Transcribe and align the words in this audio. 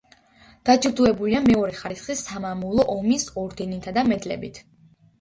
დაჯილდოებულია 0.69 1.43
მეორე 1.49 1.77
ხარისხის 1.83 2.25
სამამულო 2.31 2.89
ომის 2.97 3.31
ორდენითა 3.45 3.99
და 4.01 4.09
მედლებით. 4.13 4.65